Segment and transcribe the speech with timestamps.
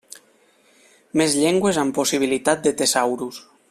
[1.21, 3.45] Més llengües amb possibilitat de tesaurus.